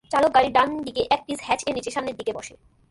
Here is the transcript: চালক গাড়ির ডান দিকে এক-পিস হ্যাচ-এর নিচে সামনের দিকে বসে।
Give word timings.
চালক 0.11 0.31
গাড়ির 0.35 0.51
ডান 0.51 0.69
দিকে 0.83 1.01
এক-পিস 1.11 1.39
হ্যাচ-এর 1.43 1.73
নিচে 1.75 1.91
সামনের 1.91 2.15
দিকে 2.15 2.31
বসে। 2.33 2.53